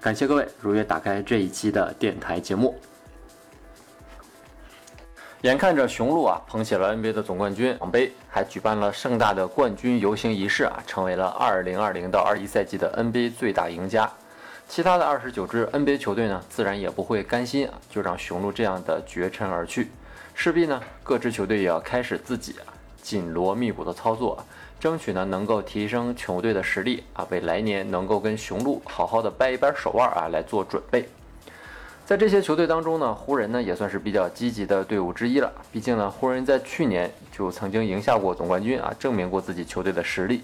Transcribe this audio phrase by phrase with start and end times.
[0.00, 2.74] 感谢各位如约打开这一期的电台节目。
[5.42, 14.10] 眼看着雄鹿啊捧起了 NBA 的总冠军奖杯，还举办了盛大的冠军游行仪式啊，成为了2020到21赛季的 NBA 最大赢家。
[14.66, 19.90] 其他的29支 NBA 球队呢，自然也不会甘心啊，就让雄鹿这样的绝尘而去。
[20.34, 24.42] 势必呢，各支球队也要开始自己啊紧锣密鼓的操作。
[24.80, 31.06] 争取呢能够提升球队的实力啊，为来年能够跟雄鹿好好的掰一掰手腕啊来做准备。
[32.06, 35.52] 在这些球队当中呢，湖人呢也算是比较积极的队伍之一了。
[35.70, 40.42] 毕竟呢，湖人在去年就曾经赢下过总冠军啊，证明过自己球队的实力。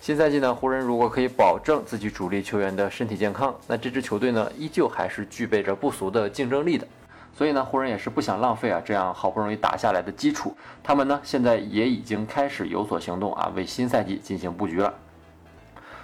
[0.00, 6.86] 新赛季呢，湖人如果可以保证自己主力球员的身体健康，那这支球队呢依旧还是具备着不俗的竞争力的。
[7.38, 10.56] 所以呢，湖人也是不想浪费啊，这样好不容易打下来的基础。
[10.82, 14.92] 他们呢，现在也已经开始有所行动啊，为新赛季进行布局了。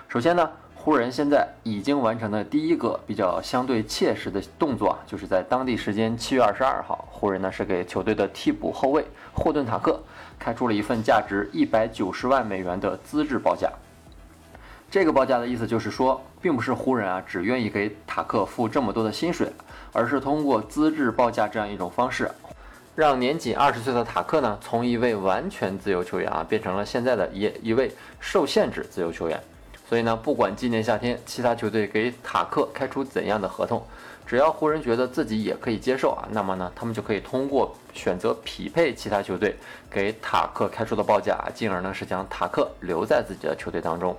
[0.06, 10.00] 首先呢，湖人现在已经完成的第一个比较相对切实的动作啊，就是在当地时间七月二十二号，湖人呢是给球队的替补后卫霍顿塔克
[10.38, 13.68] 开出了一份价值一百九十万美元的资质报价。
[14.88, 19.50] 这个报价的意思就是说，并不是湖人啊只愿意给塔克付这么多的薪水。
[19.96, 22.28] 而是通过资质报价这样一种方式，
[22.96, 29.40] 让年仅二十岁的塔克呢，从一位完全自由球员啊，变成了现在的一一位受限制自由球员。
[29.88, 33.80] 所以呢，不管今年夏天其他球队给塔克开出怎样的合同，
[34.26, 39.54] 只要湖人觉得自己也可以接受啊，那么呢，他们就可以通过选择匹配其他球队
[39.88, 44.16] 给塔克开出的报价，进而呢是将塔克留在自己的球队当中。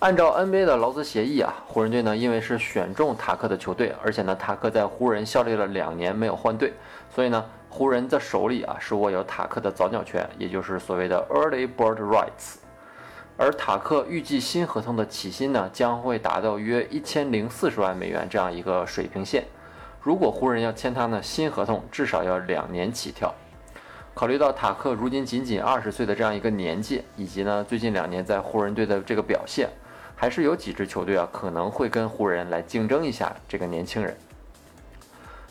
[0.00, 6.74] 按照 NBA 的劳资协议啊，湖人队呢，因为是选中塔克的球队，而且呢，塔克在湖人效力了两年没有换队，
[7.14, 12.56] 所以呢，湖人的手里啊是握有塔克的早鸟权，也就是所谓的 Early Bird Rights。
[13.38, 19.44] 而塔克预计新合同的起薪呢，将会达到约一千零四十万美元这样一个水平线。
[20.02, 23.34] 如果湖人要签他呢，新合同至少要两年起跳。
[24.12, 29.70] 考虑到塔克如今仅仅二十岁的这样一个年纪，以及呢最近两年在湖人队的这个表现。
[30.16, 34.16] 还是有几支球队啊，可能会跟湖人来竞争一下这个年轻人。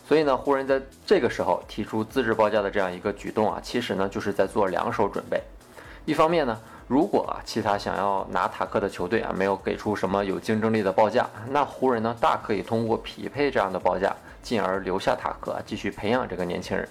[0.06, 5.40] 所以呢，湖人在这个时候提出资质报价的这样一个举动啊，其实呢就是在做两手准备。
[6.04, 6.56] 一方面呢，
[6.86, 16.88] 如果啊其他想要拿塔克的球队啊没有给出什么有竞争力的报价，那湖人呢大可以通过匹配这样的报价，进而留下塔克，继续培养这个年轻人。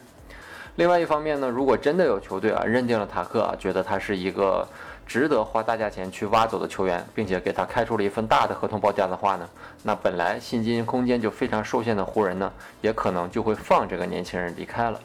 [0.76, 4.68] 另外一方面呢，如果真的有球队啊认定了塔克啊，觉得他是一个。
[5.08, 9.48] 值得花大价钱去挖走的球员，并且给他开出了一份大的合同报价的话呢，
[9.84, 15.00] 那本来薪金空间就非常受限的湖人呢，也可能就会放这个年轻人离开了。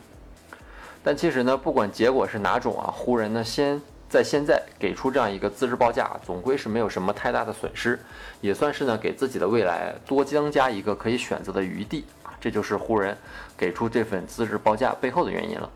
[1.04, 8.00] 但其实呢，不管结果是哪种啊，湖人呢先在现在给出这样一个资质报价，总归是没有什么太大的损失，
[8.40, 12.06] 也算是呢给自己的未来多增加一个可以选择的余地，
[12.40, 13.16] 这就是湖人
[13.56, 15.68] 给出这份资质报价背后的原因了。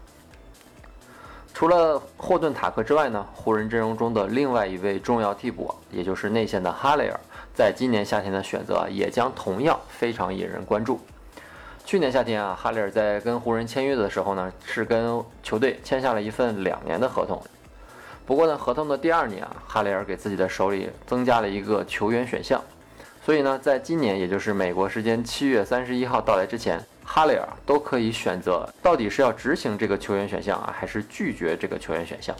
[1.53, 7.21] 除了霍顿塔克之外呢，湖人阵容中的另外一位重要替补，也就是内线的哈雷尔，
[7.55, 10.99] 在今年夏天的选择也将同样非常引人关注。
[11.85, 17.41] 去年夏天啊，哈雷尔在跟湖人签约的时候呢，是跟球队签下了一份两年的合同。
[18.27, 22.61] 不过呢，合同的第二年啊，哈雷尔给自己的手里增加了一个球员选项，
[23.25, 26.79] 所以呢，在今年也就是美国时间七月三十一号到来之前。
[27.07, 32.35] 哈雷尔都可以选择，到底是要执行这个球员选项啊，还是拒绝这个球员选项。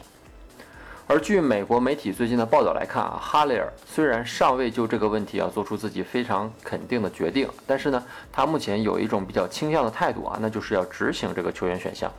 [1.05, 12.11] 而据美国媒体最近的报道来看啊，哈雷尔虽然尚未就这个问题啊做出自己非常肯定的决定，但是呢，他目前有一种比较倾向的态度啊，那就是要执行这个球员选项。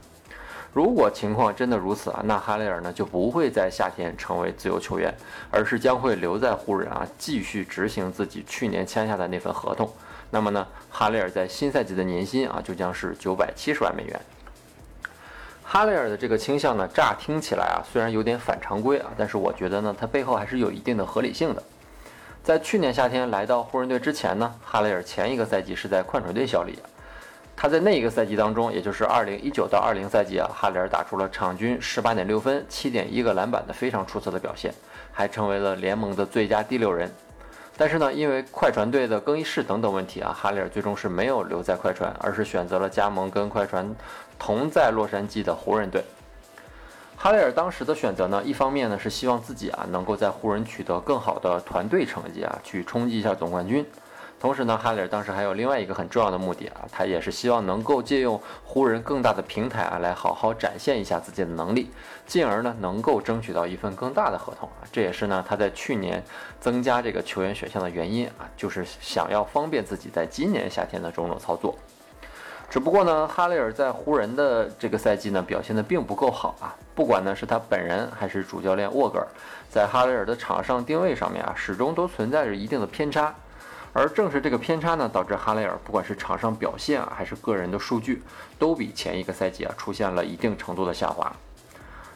[0.77, 5.11] 如果情况真的如此啊，那哈雷尔呢就不会在夏天成为自由球员，
[5.51, 9.91] 而是将会留在湖人啊，继续执行自己去年签下的那份合同。
[10.29, 14.21] 那么呢，哈雷尔在新赛季的年薪啊，就将是九百七十万美元。
[15.65, 21.63] 哈雷尔的这个倾向呢，乍听起来啊，虽然有点反常规啊，但是我觉得呢，他背后还是有一定的合理性的。
[22.45, 26.79] 在去年夏天来到湖人队之前呢，哈雷尔前一个赛季是在快船队效力。
[27.57, 34.75] 他在那一个赛季当中，也就是二零一九到二零赛季啊，哈里尔打出了场均十八点六分、七点一个篮板的非常出色的表现，
[35.11, 37.11] 还成为了联盟的最佳第六人。
[37.79, 43.95] 但是呢，因为快船队的更衣室等等问题啊，哈里尔最终是没有留在快船，而是选择了加盟跟快船
[44.39, 46.05] 同在洛杉矶的湖人队。
[47.17, 53.85] 哈里尔当时的选择呢，一方面呢是希望自己啊能够在湖人取得更好的团队成绩啊，去冲击一下总冠军。
[54.39, 61.91] 同时呢，哈雷尔当时还有另外一个很重要的目的啊，他也是希望能够借用湖人更大的平台啊，来好好展现一下自己的能力，
[62.27, 64.85] 进而呢能够争取到一份更大的合同啊。
[64.93, 66.23] 这也是呢他在去年
[66.61, 71.75] 增加这个球员选项的原因啊，就是想要方便自己在今年夏天的种种操作。
[72.69, 79.27] 只不过呢，哈雷尔在湖人的这个赛季呢表现的并不够好啊，不管呢是他本人还是主教练沃格尔，
[79.71, 83.35] 在哈雷尔的场上定位上面啊，始终都存在着一定的偏差。
[83.97, 88.23] 而正是这个偏差呢，导致哈雷尔不管是场上表现啊，还是个人的数据，
[88.59, 91.35] 都比前一个赛季啊出现了一定程度的下滑。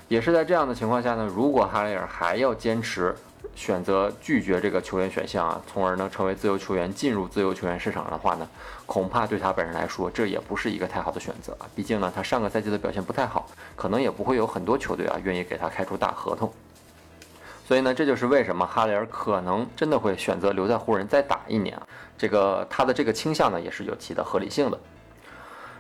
[0.07, 3.17] 也是在这样的情况下呢，如果哈雷尔还要坚持
[3.55, 8.47] 选择拒绝这个球员选项啊，从而呢成为自由球员进入自由球员市场的话呢，
[8.85, 11.65] 恐怕对他本人来说，这也不是一个太好的选择啊。
[11.75, 16.53] 毕竟呢，他上个赛季的表现不太好，可能也不会有很多球队啊愿意给他开出大合同。
[17.67, 21.87] 所以呢，这就是为什么哈雷尔可能真的会选择留在湖人再打一年啊。
[22.17, 24.79] 这个他的这个倾向呢，也是有其的合理性的。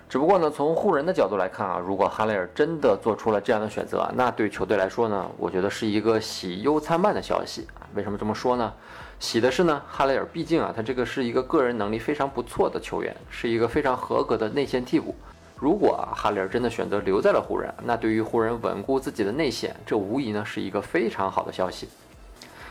[0.08, 7.64] 只不过呢，从湖人的角度来看啊，如果哈雷尔真的做出了这样的选择，那对球队来说呢，我觉得是一个喜忧参半的消息。
[7.94, 8.72] 为什么这么说呢？
[9.20, 15.14] 喜的是呢，哈雷尔毕竟啊，他这个是一个个人能力非常不错的球员，是一个非常合格的内线替补。
[15.55, 21.88] 如果啊哈雷尔真的选择留在了湖人，那对于湖人稳固自己的内线，这无疑呢是一个非常好的消息。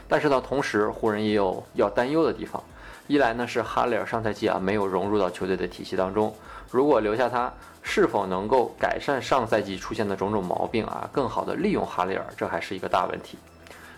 [0.10, 2.62] 但是呢，同时湖人也有要担忧的地方。
[3.10, 6.32] 一来呢是哈雷尔上赛季啊没有融入到球队的体系当中，
[6.70, 7.52] 如果留下他，
[7.82, 13.36] 是否能够改善上赛季出现的种种毛病啊，更好的利用哈雷尔，这还是一个大问题。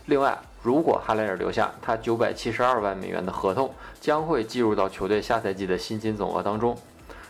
[0.05, 3.69] 另外，如果哈雷尔留下，他九百七十二万美元的合同
[3.99, 6.77] 将会计入到球队下赛季的薪金总额当中。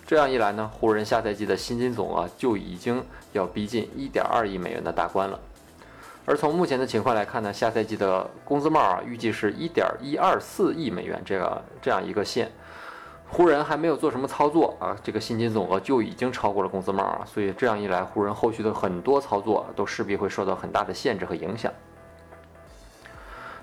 [0.05, 5.39] 这样一来呢，湖人下赛季的薪金总额就已经要逼近一点二亿美元的大关了。
[6.25, 12.51] 而从目前的情况来看呢，下赛季的工资帽啊，预计是一点一二四亿美元这个这样一个线。
[13.27, 21.71] 湖人还没有做什么操作啊，这个薪金总额就已经超过了工资帽啊，所以这样一来，湖人后续的很多操作都势必会受到很大的限制和影响。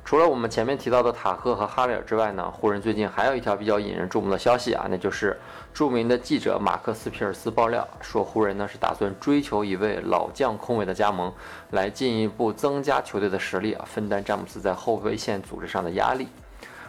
[0.08, 5.38] 除了我们前面提到的塔克和哈雷尔之外呢，湖人最近还有一条比较引人注目的消息啊，那就是
[5.74, 11.30] 著名的记者马克思皮尔斯爆料说，湖人呢是打算追求一位老将空位的加盟，
[11.72, 16.26] 来进一步增加球队的实力啊，分担詹姆斯在后卫线组织上的压力。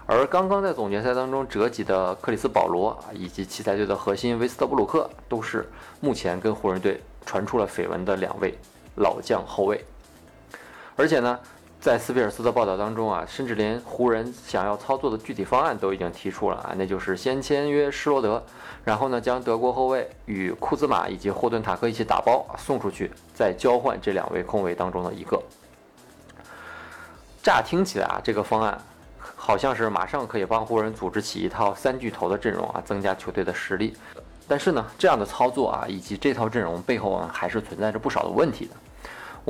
[0.05, 5.67] 而刚刚在总决赛当中折戟的克里斯保罗啊，以及奇才队的核心威斯特布鲁克，都是
[5.99, 8.57] 目前跟湖人队传出了绯闻的两位
[8.95, 9.83] 老将后卫，
[10.95, 11.37] 而且呢。
[11.81, 18.43] 在斯皮尔斯的报道当中啊，甚至连湖人想要操作的具体方案都已经提出了啊，那就是先签约施罗德，
[18.83, 25.41] 然后呢将德国后卫与库兹马以及霍顿塔克一起打包送出去，再交换这两位空位当中的一个。
[27.41, 28.77] 乍听起来啊，这个方案
[29.17, 33.95] 好像是马上可以帮湖人组织起一套三巨头的阵容啊，增加球队的实力。
[34.49, 38.71] 但是呢，这样的操作啊，以及这套阵容背后啊，还是存在着不少的问题的。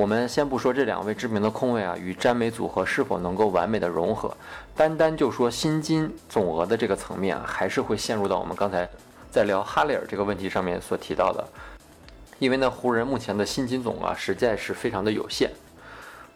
[0.00, 4.34] 我们先不说这两位知名的控卫啊与詹美组合是否能够完美的融合，
[4.74, 8.88] 单单就说薪金总额的这个层面啊，还是会陷入到我们刚才
[9.30, 11.46] 在聊哈雷尔这个问题上面所提到的。
[12.38, 15.50] 因为呢，湖人目前的薪金总额实在是非常的有限。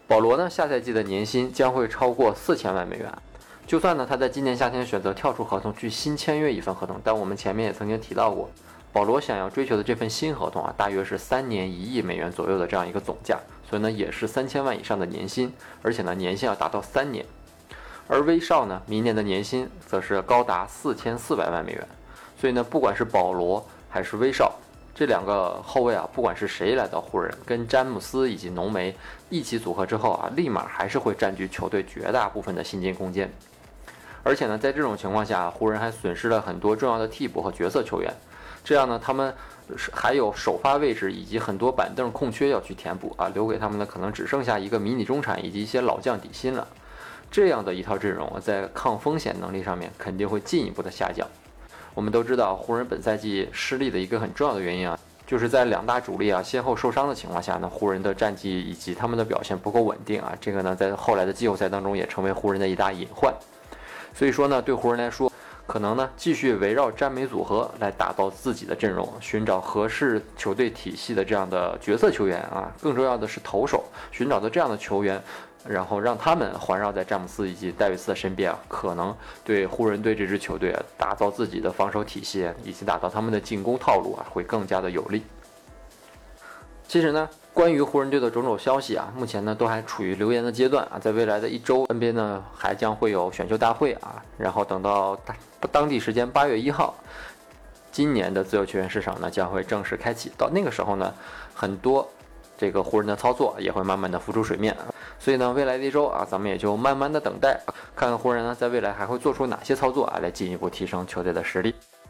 [0.06, 3.10] 保罗呢，下赛季的年薪将会超过四千万美元。
[3.66, 8.50] 就算呢他在今年夏天选择跳出合同去新签约一份合同，但我们前面也曾经提到过。
[8.94, 13.36] 保罗想要追求的这份新合同啊，大约是三年一亿美元左右的这样一个总价，
[13.68, 17.26] 所以呢也是三千万以上的年薪，而且呢年限要达到三年。
[18.06, 21.84] 而威少呢，明年的年薪则是高达四千四百万美元。
[22.38, 24.54] 所以呢，不管是保罗还是威少
[24.94, 28.94] 这两个后卫啊，不管是谁来到湖人，跟詹姆斯以及浓眉
[29.28, 33.28] 一起组合之后啊，立马还是会占据球队绝大部分的薪金空间。
[34.22, 38.14] 而且呢，在这种情况下，湖人还损失了很多重要的替补和角色球员。
[38.64, 39.32] 这样呢，他们
[39.76, 46.66] 是还有首发位置以及很多板凳空缺要去填补啊，留给他们的可能只剩下一个迷你中产以及一些老将底薪了。
[47.30, 51.28] 这样的一套阵容啊在抗风险能力上面肯定会进一步的下降。
[51.92, 63.34] 我们都知道，湖人本赛季失利的一个很重要的原因啊，就是在两大主力啊先后受伤的情况下呢，湖人的战绩以及他们的表现不够稳定啊，这个呢在后来的季后赛当中也成为湖人的一大隐患。
[64.14, 65.30] 所以说呢，对湖人来说。
[65.66, 72.70] 可能呢，继续围绕詹美组合来打造自己的阵容，寻找合适球队体系的这样的角色球员啊。
[72.82, 75.20] 更重要的是投手，寻找的这样的球员，
[75.66, 85.24] 然后让他们环绕在詹姆斯以及戴维斯的身边啊，可能对湖人队这支球队，打造自己的防守体系以及打造他们的进攻套路啊，会更加的有利。
[86.86, 95.36] 其实呢，关于湖人队的种种消息啊，目前呢都还处于流言的阶段啊，在未来的一周，NBA 呢还将会有选秀大会啊，然后等到当
[95.70, 96.92] 当地时间八月一号，
[97.92, 101.14] 今年的自由球员市场呢将会正式开启，到那个时候呢，
[101.54, 102.06] 很多
[102.58, 104.76] 这个湖人的操作也会慢慢的浮出水面，
[105.20, 107.56] 所以呢，未来的一周啊，咱们也就慢慢的等待，
[107.94, 111.72] 看看湖人呢在未来还会做出哪些操作啊，来进一步提升球队的实力。